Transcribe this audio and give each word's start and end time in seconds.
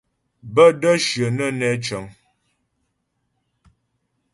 Bə́ 0.53 0.67
də́ 0.81 0.95
shyə 1.05 1.27
nə́ 1.37 1.49
nɛ 1.59 1.69
cə̂ŋ. 1.85 2.05